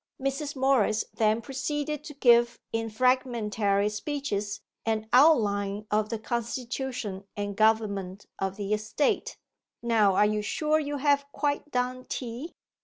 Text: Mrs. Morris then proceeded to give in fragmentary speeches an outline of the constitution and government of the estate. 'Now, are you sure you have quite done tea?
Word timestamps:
Mrs. 0.19 0.55
Morris 0.55 1.05
then 1.13 1.43
proceeded 1.43 2.03
to 2.05 2.15
give 2.15 2.57
in 2.73 2.89
fragmentary 2.89 3.87
speeches 3.87 4.61
an 4.83 5.07
outline 5.13 5.85
of 5.91 6.09
the 6.09 6.17
constitution 6.17 7.25
and 7.37 7.55
government 7.55 8.25
of 8.39 8.55
the 8.55 8.73
estate. 8.73 9.37
'Now, 9.83 10.15
are 10.15 10.25
you 10.25 10.41
sure 10.41 10.79
you 10.79 10.97
have 10.97 11.31
quite 11.31 11.69
done 11.69 12.05
tea? 12.05 12.55